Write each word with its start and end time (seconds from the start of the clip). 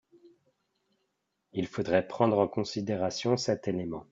Il 1.53 1.67
faudrait 1.67 2.07
prendre 2.07 2.39
en 2.39 2.47
considération 2.47 3.37
cet 3.37 3.67
élément. 3.67 4.07